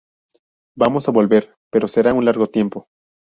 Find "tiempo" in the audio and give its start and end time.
2.47-2.79